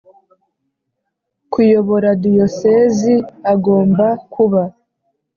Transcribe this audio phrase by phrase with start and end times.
[1.51, 3.15] kuyobora Diyosezi
[3.53, 4.63] agomba kuba